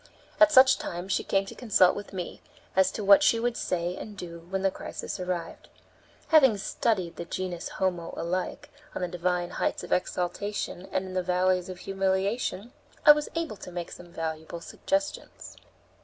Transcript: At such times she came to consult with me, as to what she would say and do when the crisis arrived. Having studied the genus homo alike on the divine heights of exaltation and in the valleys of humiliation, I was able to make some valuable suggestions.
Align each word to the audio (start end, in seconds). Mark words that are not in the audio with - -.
At 0.39 0.51
such 0.51 0.79
times 0.79 1.13
she 1.13 1.23
came 1.23 1.45
to 1.45 1.53
consult 1.53 1.95
with 1.95 2.11
me, 2.11 2.41
as 2.75 2.89
to 2.93 3.03
what 3.03 3.21
she 3.21 3.39
would 3.39 3.55
say 3.55 3.95
and 3.95 4.17
do 4.17 4.47
when 4.49 4.63
the 4.63 4.71
crisis 4.71 5.19
arrived. 5.19 5.69
Having 6.29 6.57
studied 6.57 7.17
the 7.17 7.25
genus 7.25 7.69
homo 7.69 8.11
alike 8.17 8.71
on 8.95 9.03
the 9.03 9.07
divine 9.07 9.51
heights 9.51 9.83
of 9.83 9.93
exaltation 9.93 10.87
and 10.91 11.05
in 11.05 11.13
the 11.13 11.21
valleys 11.21 11.69
of 11.69 11.77
humiliation, 11.81 12.73
I 13.05 13.11
was 13.11 13.29
able 13.35 13.57
to 13.57 13.71
make 13.71 13.91
some 13.91 14.11
valuable 14.11 14.59
suggestions. 14.59 15.55